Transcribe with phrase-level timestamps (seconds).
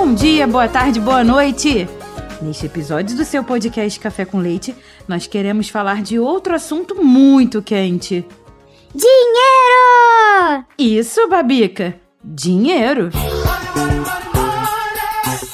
[0.00, 1.88] Bom dia, boa tarde, boa noite!
[2.40, 4.72] Neste episódio do seu podcast Café com Leite,
[5.08, 8.24] nós queremos falar de outro assunto muito quente.
[8.94, 10.64] Dinheiro!
[10.78, 12.00] Isso, Babica!
[12.22, 13.10] Dinheiro!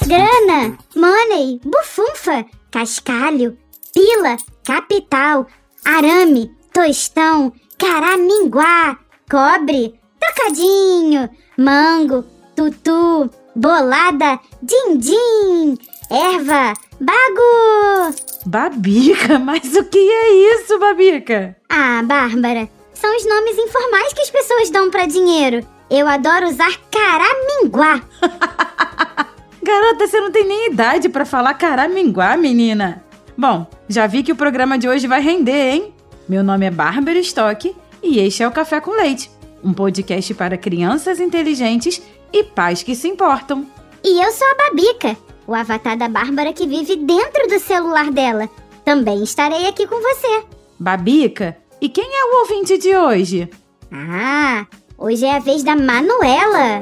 [0.05, 3.57] Grana, money, bufunfa, cascalho,
[3.95, 5.47] pila, capital,
[5.83, 12.23] arame, tostão, caraminguá, cobre, trocadinho, mango,
[12.55, 15.77] tutu, bolada, din-din,
[16.11, 18.15] erva, bago.
[18.45, 21.55] Babica, mas o que é isso, Babica?
[21.69, 25.65] Ah, Bárbara, são os nomes informais que as pessoas dão pra dinheiro.
[25.89, 28.01] Eu adoro usar caraminguá.
[29.63, 33.03] Garota, você não tem nem idade pra falar caraminguá, menina.
[33.37, 35.93] Bom, já vi que o programa de hoje vai render, hein?
[36.27, 39.29] Meu nome é Bárbara Stock e este é o Café com Leite,
[39.63, 42.01] um podcast para crianças inteligentes
[42.35, 43.65] e pais que se importam.
[44.03, 48.49] E eu sou a Babica, o avatar da Bárbara que vive dentro do celular dela.
[48.83, 50.43] Também estarei aqui com você.
[50.77, 53.49] Babica, e quem é o ouvinte de hoje?
[53.89, 56.81] Ah, hoje é a vez da Manuela.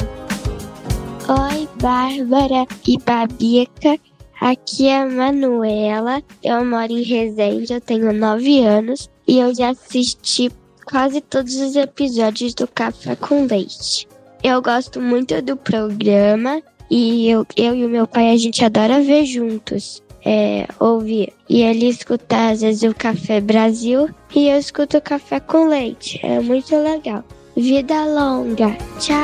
[1.29, 3.99] Oi, Bárbara e Babica.
[4.41, 6.21] Aqui é a Manuela.
[6.43, 10.51] Eu moro em Resende, eu tenho 9 anos e eu já assisti
[10.85, 14.07] quase todos os episódios do Café com Leite.
[14.43, 19.01] Eu gosto muito do programa e eu, eu e o meu pai a gente adora
[19.01, 20.03] ver juntos.
[20.25, 21.33] É, ouvir.
[21.49, 26.19] E ele escuta às vezes o Café Brasil e eu escuto o Café com Leite.
[26.23, 27.23] É muito legal.
[27.55, 28.75] Vida longa.
[28.99, 29.15] Tchau.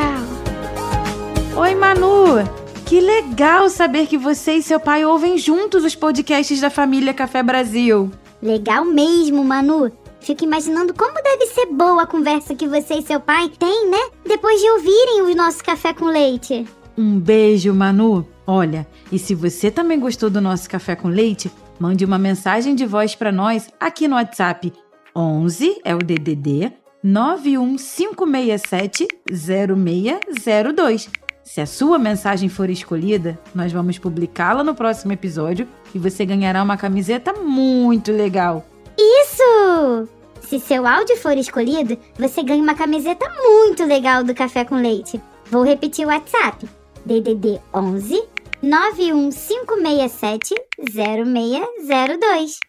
[1.58, 2.48] Oi, Manu!
[2.86, 7.44] Que legal saber que você e seu pai ouvem juntos os podcasts da família Café
[7.44, 8.10] Brasil.
[8.42, 9.92] Legal mesmo, Manu.
[10.20, 14.10] Fico imaginando como deve ser boa a conversa que você e seu pai têm, né?
[14.26, 16.68] Depois de ouvirem o nosso café com leite.
[16.98, 18.28] Um beijo, Manu.
[18.46, 22.86] Olha, e se você também gostou do nosso café com leite, mande uma mensagem de
[22.86, 24.74] voz para nós aqui no WhatsApp.
[25.16, 26.74] 11 é o DDD
[27.04, 31.10] 91567 0602.
[31.44, 36.62] Se a sua mensagem for escolhida, nós vamos publicá-la no próximo episódio e você ganhará
[36.62, 38.66] uma camiseta muito legal.
[38.98, 40.19] Isso!
[40.50, 45.22] Se seu áudio for escolhido, você ganha uma camiseta muito legal do Café com Leite.
[45.46, 46.68] Vou repetir o WhatsApp.
[47.06, 48.24] DDD 11
[48.64, 50.56] 91567
[50.92, 52.60] 0602.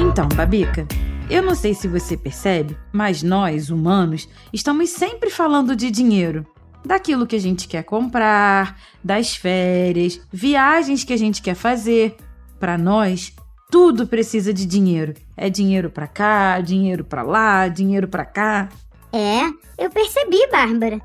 [0.00, 0.88] Então, Babica,
[1.30, 6.44] eu não sei se você percebe, mas nós, humanos, estamos sempre falando de dinheiro.
[6.84, 12.16] Daquilo que a gente quer comprar, das férias, viagens que a gente quer fazer.
[12.58, 13.32] Para nós,
[13.70, 15.14] tudo precisa de dinheiro.
[15.36, 18.68] É dinheiro para cá, dinheiro para lá, dinheiro para cá.
[19.12, 19.42] É,
[19.78, 21.00] eu percebi, Bárbara.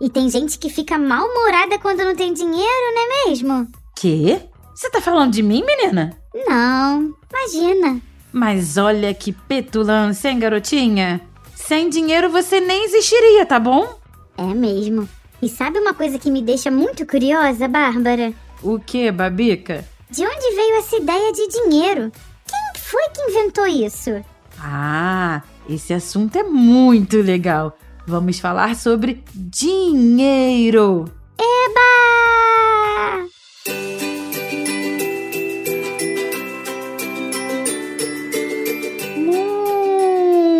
[0.00, 3.68] E tem gente que fica mal-humorada quando não tem dinheiro, não é mesmo?
[3.96, 4.40] Quê?
[4.74, 6.16] Você tá falando de mim, menina?
[6.46, 8.00] Não, imagina.
[8.32, 11.20] Mas olha que petulância, hein, garotinha?
[11.54, 13.98] Sem dinheiro você nem existiria, tá bom?
[14.36, 15.08] É mesmo.
[15.40, 18.32] E sabe uma coisa que me deixa muito curiosa, Bárbara?
[18.62, 19.84] O que, Babica?
[20.10, 22.10] De onde veio essa ideia de dinheiro?
[22.46, 24.24] Quem foi que inventou isso?
[24.58, 27.76] Ah, esse assunto é muito legal.
[28.06, 31.04] Vamos falar sobre dinheiro.
[31.38, 33.28] Eba!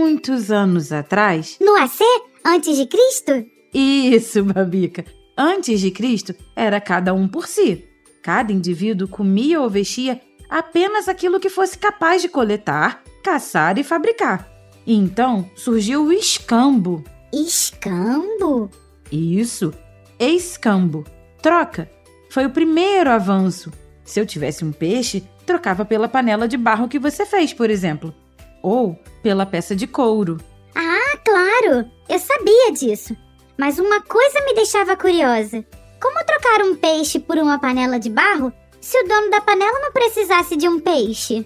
[0.00, 1.56] Muitos anos atrás.
[1.60, 1.98] No AC?
[2.44, 3.57] Antes de Cristo?
[3.72, 5.04] Isso, Babica.
[5.36, 7.84] Antes de Cristo, era cada um por si.
[8.22, 14.48] Cada indivíduo comia ou vestia apenas aquilo que fosse capaz de coletar, caçar e fabricar.
[14.86, 17.04] E então surgiu o escambo.
[17.32, 18.70] Escambo?
[19.12, 19.72] Isso,
[20.18, 21.04] escambo.
[21.42, 21.90] Troca.
[22.30, 23.72] Foi o primeiro avanço.
[24.04, 28.14] Se eu tivesse um peixe, trocava pela panela de barro que você fez, por exemplo.
[28.62, 30.38] Ou pela peça de couro.
[30.74, 31.90] Ah, claro!
[32.08, 33.16] Eu sabia disso.
[33.58, 35.64] Mas uma coisa me deixava curiosa.
[36.00, 39.92] Como trocar um peixe por uma panela de barro se o dono da panela não
[39.92, 41.44] precisasse de um peixe?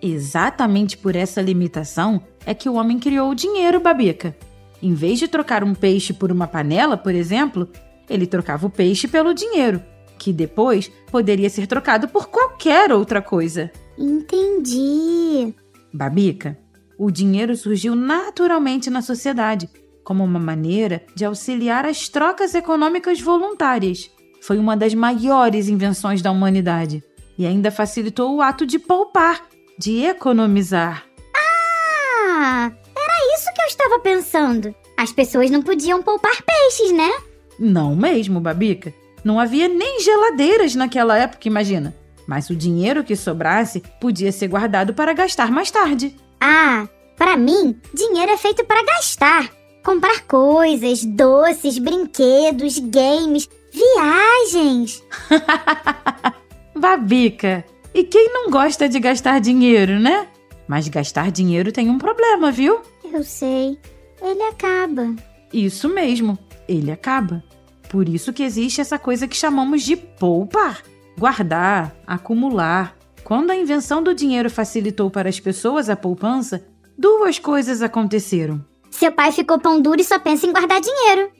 [0.00, 4.34] Exatamente por essa limitação é que o homem criou o dinheiro, Babica.
[4.82, 7.68] Em vez de trocar um peixe por uma panela, por exemplo,
[8.08, 9.82] ele trocava o peixe pelo dinheiro,
[10.18, 13.70] que depois poderia ser trocado por qualquer outra coisa.
[13.98, 15.54] Entendi.
[15.92, 16.56] Babica,
[16.96, 19.68] o dinheiro surgiu naturalmente na sociedade,
[20.10, 24.10] como uma maneira de auxiliar as trocas econômicas voluntárias.
[24.42, 27.00] Foi uma das maiores invenções da humanidade
[27.38, 29.46] e ainda facilitou o ato de poupar,
[29.78, 31.04] de economizar.
[31.32, 34.74] Ah, era isso estava pensando.
[34.98, 37.08] As pessoas não podiam poupar peixes, né?
[37.56, 38.92] Não mesmo, Babica.
[39.22, 41.94] Não havia nem geladeiras naquela época, imagina.
[42.26, 46.16] Mas o dinheiro que sobrasse podia ser guardado para gastar mais tarde.
[46.40, 49.59] Ah, para mim, dinheiro é feito para gastar.
[49.82, 55.02] Comprar coisas, doces, brinquedos, games, viagens.
[56.76, 60.28] Babica, e quem não gosta de gastar dinheiro, né?
[60.68, 62.80] Mas gastar dinheiro tem um problema, viu?
[63.04, 63.78] Eu sei.
[64.22, 65.14] Ele acaba.
[65.52, 66.38] Isso mesmo,
[66.68, 67.42] ele acaba.
[67.88, 70.82] Por isso que existe essa coisa que chamamos de poupar,
[71.18, 72.96] guardar, acumular.
[73.24, 76.64] Quando a invenção do dinheiro facilitou para as pessoas a poupança,
[76.96, 78.64] duas coisas aconteceram.
[78.90, 81.30] Seu pai ficou pão duro e só pensa em guardar dinheiro.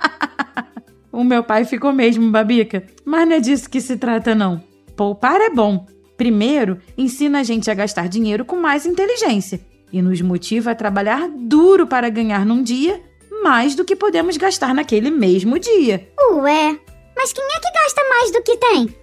[1.10, 4.62] o meu pai ficou mesmo, Babica, mas não é disso que se trata, não.
[4.96, 5.86] Poupar é bom.
[6.16, 9.60] Primeiro, ensina a gente a gastar dinheiro com mais inteligência
[9.92, 13.00] e nos motiva a trabalhar duro para ganhar num dia
[13.42, 16.08] mais do que podemos gastar naquele mesmo dia.
[16.32, 16.78] Ué,
[17.16, 18.94] mas quem é que gasta mais do que tem?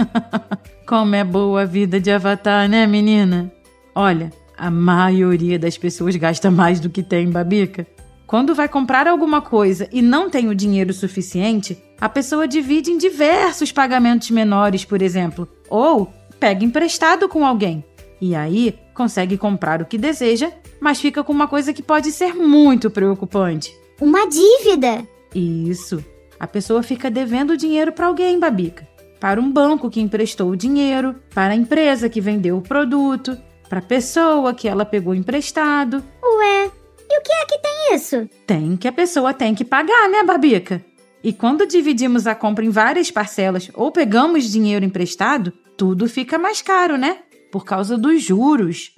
[0.86, 3.52] Como é boa a vida de Avatar, né, menina?
[3.94, 7.86] Olha, a maioria das pessoas gasta mais do que tem, Babica.
[8.26, 12.98] Quando vai comprar alguma coisa e não tem o dinheiro suficiente, a pessoa divide em
[12.98, 17.84] diversos pagamentos menores, por exemplo, ou pega emprestado com alguém.
[18.20, 22.34] E aí consegue comprar o que deseja, mas fica com uma coisa que pode ser
[22.34, 25.06] muito preocupante: uma dívida.
[25.34, 26.02] Isso.
[26.38, 28.86] A pessoa fica devendo dinheiro para alguém, Babica.
[29.20, 33.36] Para um banco que emprestou o dinheiro, para a empresa que vendeu o produto,
[33.68, 36.02] para a pessoa que ela pegou emprestado.
[36.22, 36.70] Ué,
[37.10, 38.28] e o que é que tem isso?
[38.46, 40.84] Tem que a pessoa tem que pagar, né, Babica?
[41.22, 46.60] E quando dividimos a compra em várias parcelas ou pegamos dinheiro emprestado, tudo fica mais
[46.60, 47.18] caro, né?
[47.54, 48.92] por causa dos juros.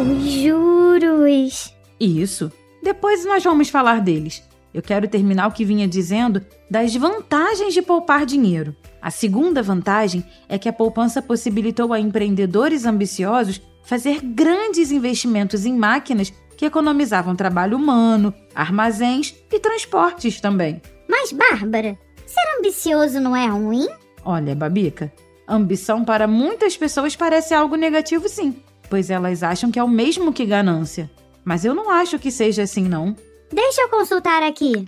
[0.00, 1.74] Os juros.
[2.00, 2.50] Isso.
[2.82, 4.42] Depois nós vamos falar deles.
[4.74, 8.74] Eu quero terminar o que vinha dizendo das vantagens de poupar dinheiro.
[9.00, 15.74] A segunda vantagem é que a poupança possibilitou a empreendedores ambiciosos fazer grandes investimentos em
[15.74, 20.82] máquinas que economizavam trabalho humano, armazéns e transportes também.
[21.08, 21.96] Mas, Bárbara,
[22.34, 23.86] Ser ambicioso não é ruim?
[24.24, 25.12] Olha, Babica,
[25.46, 28.56] ambição para muitas pessoas parece algo negativo sim,
[28.90, 31.08] pois elas acham que é o mesmo que ganância.
[31.44, 33.14] Mas eu não acho que seja assim, não.
[33.54, 34.84] Deixa eu consultar aqui.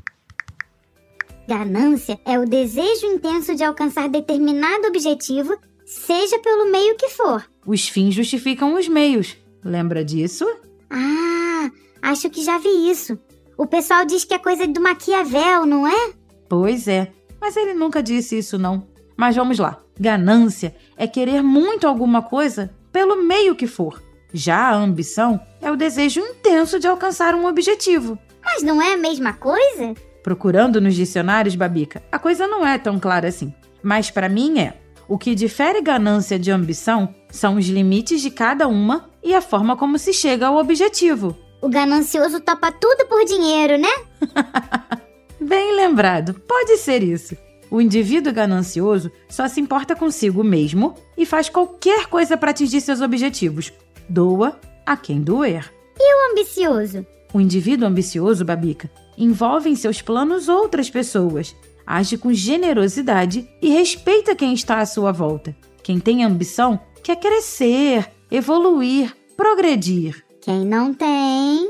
[1.46, 7.44] Ganância é o desejo intenso de alcançar determinado objetivo, seja pelo meio que for.
[7.64, 9.36] Os fins justificam os meios.
[9.64, 10.44] Lembra disso?
[10.90, 11.70] Ah,
[12.02, 13.16] acho que já vi isso.
[13.56, 16.12] O pessoal diz que é coisa do Maquiavel, não é?
[16.48, 17.12] Pois é.
[17.40, 18.88] Mas ele nunca disse isso, não.
[19.16, 19.80] Mas vamos lá.
[19.98, 24.02] Ganância é querer muito alguma coisa pelo meio que for.
[24.32, 28.18] Já a ambição é o desejo intenso de alcançar um objetivo.
[28.56, 29.92] Mas não é a mesma coisa?
[30.22, 33.52] Procurando nos dicionários, Babica, a coisa não é tão clara assim.
[33.82, 34.78] Mas para mim é.
[35.06, 39.76] O que difere ganância de ambição são os limites de cada uma e a forma
[39.76, 41.36] como se chega ao objetivo.
[41.60, 43.90] O ganancioso topa tudo por dinheiro, né?
[45.38, 47.36] Bem lembrado, pode ser isso.
[47.70, 53.02] O indivíduo ganancioso só se importa consigo mesmo e faz qualquer coisa para atingir seus
[53.02, 53.70] objetivos.
[54.08, 55.70] Doa a quem doer.
[55.98, 57.06] E o ambicioso?
[57.32, 61.54] O indivíduo ambicioso, Babica, envolve em seus planos outras pessoas,
[61.86, 65.54] age com generosidade e respeita quem está à sua volta.
[65.82, 70.24] Quem tem ambição quer crescer, evoluir, progredir.
[70.40, 71.68] Quem não tem.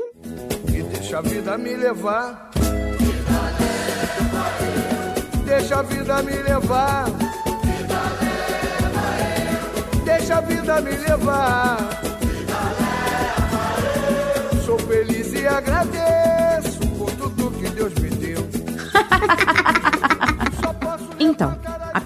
[0.67, 2.51] E deixa a vida me levar
[5.47, 7.05] Deixa a vida me levar.
[10.03, 12.16] Deixa a vida me levar.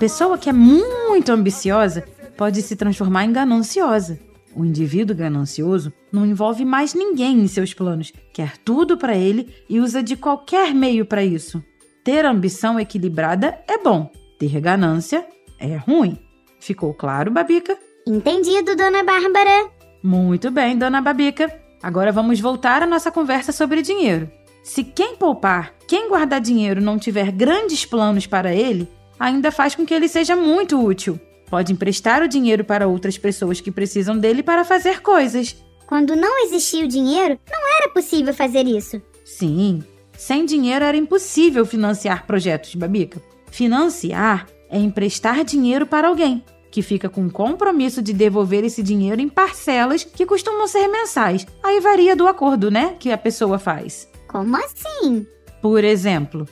[0.02, 2.04] Pessoa que é muito ambiciosa
[2.36, 4.20] pode se transformar em gananciosa.
[4.56, 9.80] O indivíduo ganancioso não envolve mais ninguém em seus planos, quer tudo para ele e
[9.80, 11.64] usa de qualquer meio para isso.
[12.04, 15.24] Ter ambição equilibrada é bom, ter ganância
[15.60, 16.18] é ruim.
[16.60, 17.78] Ficou claro, Babica?
[18.08, 19.70] Entendido, dona Bárbara.
[20.02, 21.48] Muito bem, dona Babica.
[21.84, 24.28] Agora vamos voltar à nossa conversa sobre dinheiro.
[24.64, 28.90] Se quem poupar, quem guardar dinheiro não tiver grandes planos para ele,
[29.22, 31.20] ainda faz com que ele seja muito útil.
[31.48, 35.56] Pode emprestar o dinheiro para outras pessoas que precisam dele para fazer coisas.
[35.86, 39.00] Quando não existia o dinheiro, não era possível fazer isso.
[39.24, 39.84] Sim,
[40.18, 43.22] sem dinheiro era impossível financiar projetos, Babica.
[43.52, 46.44] Financiar é emprestar dinheiro para alguém.
[46.72, 51.46] que fica com o compromisso de devolver esse dinheiro em parcelas que costumam ser mensais.
[51.62, 54.10] Aí varia do acordo, né, que a pessoa faz.
[54.26, 55.28] Como assim?
[55.62, 56.48] Por exemplo,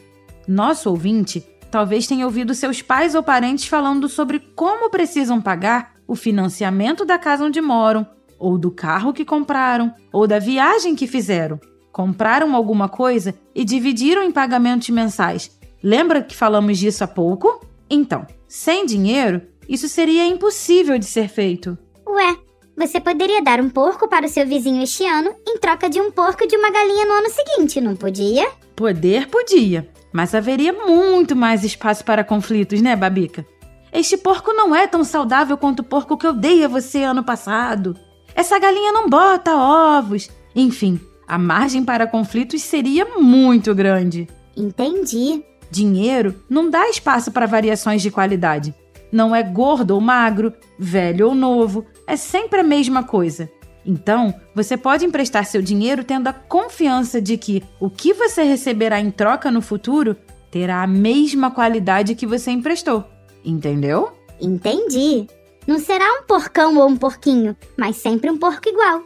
[0.45, 6.15] nosso ouvinte talvez tenha ouvido seus pais ou parentes falando sobre como precisam pagar o
[6.15, 8.05] financiamento da casa onde moram,
[8.37, 11.59] ou do carro que compraram, ou da viagem que fizeram.
[11.91, 15.57] Compraram alguma coisa e dividiram em pagamentos mensais.
[15.83, 17.65] Lembra que falamos disso há pouco?
[17.89, 21.77] Então, sem dinheiro, isso seria impossível de ser feito.
[22.07, 22.37] Ué,
[22.75, 26.11] você poderia dar um porco para o seu vizinho este ano em troca de um
[26.11, 28.49] porco e de uma galinha no ano seguinte, não podia?
[28.75, 33.45] Poder podia, mas haveria muito mais espaço para conflitos, né, Babica?
[33.91, 37.23] Este porco não é tão saudável quanto o porco que eu dei a você ano
[37.23, 37.95] passado.
[38.35, 40.29] Essa galinha não bota ovos.
[40.55, 44.27] Enfim, a margem para conflitos seria muito grande.
[44.55, 45.43] Entendi.
[45.71, 48.73] Dinheiro não dá espaço para variações de qualidade.
[49.11, 53.49] Não é gordo ou magro, velho ou novo, é sempre a mesma coisa.
[53.89, 58.99] Então, você pode emprestar seu dinheiro tendo a confiança de que o que você receberá
[58.99, 60.15] em troca no futuro
[60.51, 63.03] terá a mesma qualidade que você emprestou.
[63.43, 64.11] Entendeu?
[64.39, 65.25] Entendi.
[65.65, 69.01] Não será um porcão ou um porquinho, mas sempre um porco igual.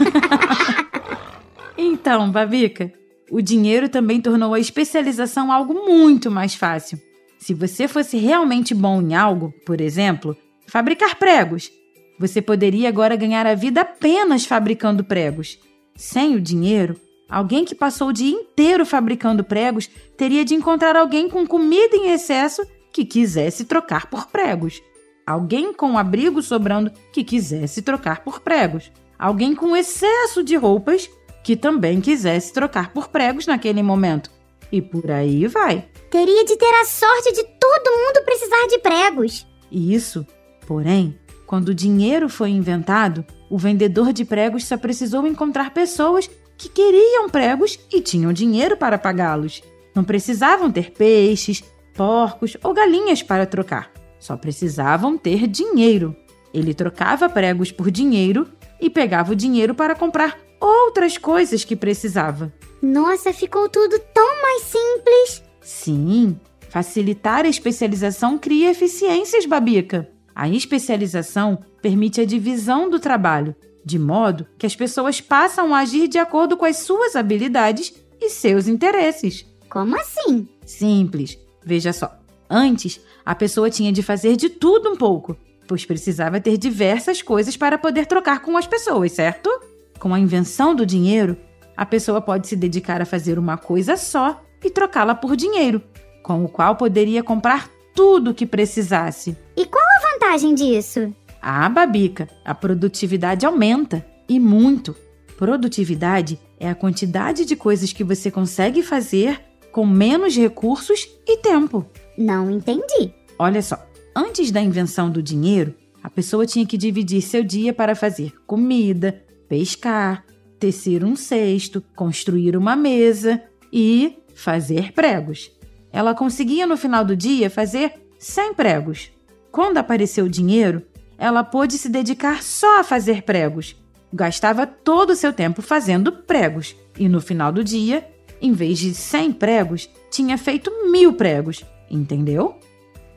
[1.78, 2.92] então, Babica,
[3.30, 6.98] o dinheiro também tornou a especialização algo muito mais fácil.
[7.38, 11.70] Se você fosse realmente bom em algo, por exemplo, fabricar pregos,
[12.18, 15.58] você poderia agora ganhar a vida apenas fabricando pregos.
[15.96, 21.28] Sem o dinheiro, alguém que passou o dia inteiro fabricando pregos teria de encontrar alguém
[21.28, 24.80] com comida em excesso que quisesse trocar por pregos.
[25.26, 28.92] Alguém com abrigo sobrando que quisesse trocar por pregos.
[29.18, 31.10] Alguém com excesso de roupas
[31.42, 34.30] que também quisesse trocar por pregos naquele momento.
[34.70, 35.88] E por aí vai.
[36.10, 39.46] Teria de ter a sorte de todo mundo precisar de pregos.
[39.70, 40.26] Isso.
[40.66, 46.68] Porém, quando o dinheiro foi inventado, o vendedor de pregos só precisou encontrar pessoas que
[46.68, 49.62] queriam pregos e tinham dinheiro para pagá-los.
[49.94, 51.62] Não precisavam ter peixes,
[51.94, 53.90] porcos ou galinhas para trocar.
[54.18, 56.16] Só precisavam ter dinheiro.
[56.52, 58.48] Ele trocava pregos por dinheiro
[58.80, 62.52] e pegava o dinheiro para comprar outras coisas que precisava.
[62.80, 65.42] Nossa, ficou tudo tão mais simples.
[65.60, 70.13] Sim, facilitar a especialização cria eficiências, Babica.
[70.34, 76.08] A especialização permite a divisão do trabalho, de modo que as pessoas passam a agir
[76.08, 79.46] de acordo com as suas habilidades e seus interesses.
[79.68, 80.48] Como assim?
[80.64, 81.38] Simples.
[81.64, 82.18] Veja só.
[82.48, 85.36] Antes, a pessoa tinha de fazer de tudo um pouco,
[85.66, 89.50] pois precisava ter diversas coisas para poder trocar com as pessoas, certo?
[89.98, 91.36] Com a invenção do dinheiro,
[91.76, 95.82] a pessoa pode se dedicar a fazer uma coisa só e trocá-la por dinheiro,
[96.22, 99.36] com o qual poderia comprar tudo o que precisasse.
[99.56, 101.14] E qual a vantagem disso?
[101.40, 104.96] Ah, Babica, a produtividade aumenta e muito.
[105.36, 109.40] Produtividade é a quantidade de coisas que você consegue fazer
[109.72, 111.84] com menos recursos e tempo.
[112.16, 113.12] Não entendi.
[113.38, 113.84] Olha só,
[114.14, 119.22] antes da invenção do dinheiro, a pessoa tinha que dividir seu dia para fazer comida,
[119.48, 120.24] pescar,
[120.58, 125.50] tecer um cesto, construir uma mesa e fazer pregos.
[125.94, 129.12] Ela conseguia no final do dia fazer 100 pregos.
[129.52, 130.82] Quando apareceu o dinheiro,
[131.16, 133.76] ela pôde se dedicar só a fazer pregos.
[134.12, 138.04] Gastava todo o seu tempo fazendo pregos e no final do dia,
[138.42, 141.64] em vez de 100 pregos, tinha feito mil pregos.
[141.88, 142.58] Entendeu?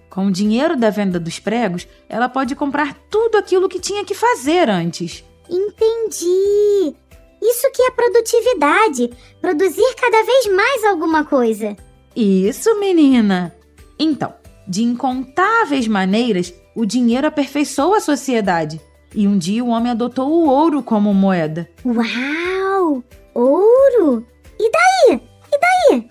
[0.07, 4.13] Com o dinheiro da venda dos pregos, ela pode comprar tudo aquilo que tinha que
[4.13, 5.23] fazer antes.
[5.49, 6.95] Entendi!
[7.41, 9.09] Isso que é produtividade
[9.41, 11.75] produzir cada vez mais alguma coisa.
[12.19, 13.55] Isso, menina!
[13.99, 14.33] Então,
[14.67, 18.81] de incontáveis maneiras, o dinheiro aperfeiçoa a sociedade.
[19.13, 21.69] E um dia o homem adotou o ouro como moeda.
[21.85, 23.03] Uau!
[23.35, 24.25] Ouro?
[24.59, 25.21] E daí?
[25.53, 26.09] E daí?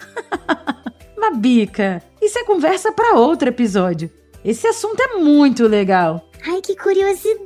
[1.19, 4.09] Mabica, isso é conversa para outro episódio.
[4.45, 6.31] Esse assunto é muito legal.
[6.47, 7.43] Ai, que curiosidade!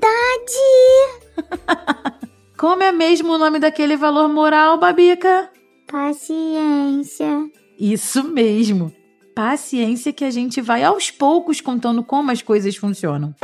[2.59, 5.51] Como é mesmo o nome daquele valor moral, Babica?
[5.91, 7.51] Paciência.
[7.81, 8.93] Isso mesmo.
[9.35, 13.35] Paciência que a gente vai aos poucos contando como as coisas funcionam.